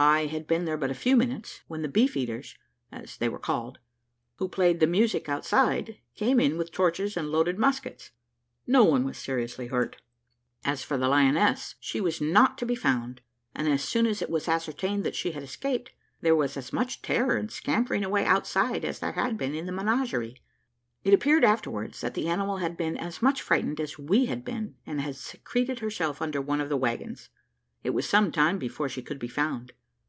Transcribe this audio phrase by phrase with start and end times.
[0.00, 2.56] I had been there but a few minutes, when the beef eaters,
[2.92, 3.80] as they were called,
[4.36, 8.12] who played the music outside, came in with torches and loaded muskets.
[8.64, 9.96] No one was seriously hurt.
[10.64, 13.22] As for the lioness, she was not to be found
[13.56, 15.90] and as soon as it was ascertained that she had escaped,
[16.20, 19.72] there was as much terror and scampering away outside, as there had been in the
[19.72, 20.40] menagerie.
[21.02, 24.76] It appeared afterwards, that the animal had been as much frightened as we had been,
[24.86, 27.30] and had secreted herself under one of the waggons.
[27.82, 29.72] It was some time before she could be found.